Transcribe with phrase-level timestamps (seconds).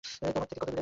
[0.03, 0.79] তোমার থেকে কতদূরে!